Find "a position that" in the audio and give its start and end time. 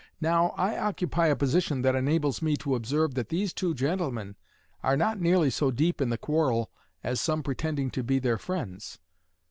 1.27-1.93